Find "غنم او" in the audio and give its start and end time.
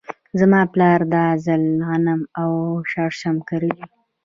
1.87-2.51